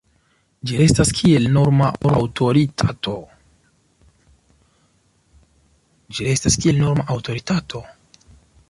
[0.69, 1.89] Ĝi restas kiel norma
[7.15, 7.85] aŭtoritato.